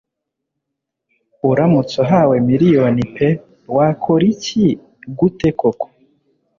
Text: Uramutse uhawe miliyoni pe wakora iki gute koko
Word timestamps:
Uramutse 1.49 1.95
uhawe 2.03 2.35
miliyoni 2.49 3.03
pe 3.15 3.27
wakora 3.75 4.23
iki 4.33 4.65
gute 5.17 5.49
koko 5.59 5.85